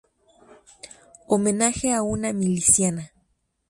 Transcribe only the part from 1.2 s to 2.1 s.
Homenaje a